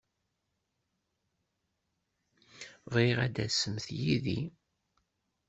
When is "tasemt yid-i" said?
3.35-4.39